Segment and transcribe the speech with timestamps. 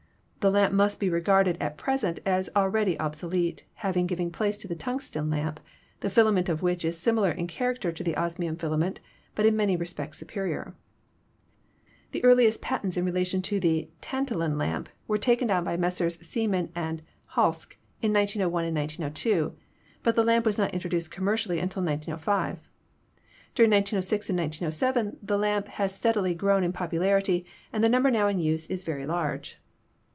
[0.43, 4.67] The lamp must be regarded at present as al ready obsolete, having given place to
[4.67, 5.59] the tungsten lamp,
[5.99, 9.01] the filament of which is similar in character to the osmium filament,
[9.35, 10.73] but in many respects superior.
[12.11, 16.17] "The earliest patents in relation to the tantalun lamp were taken out by Messrs.
[16.25, 17.03] Siemens and
[17.35, 19.55] Halske in 1901 and 1902,
[20.01, 22.67] but the lamp was not introduced commercially until 1905.
[23.53, 28.27] During 1906 and 1907 the lamp has steadily grown in popularity, and the number now
[28.27, 29.59] in use is very large.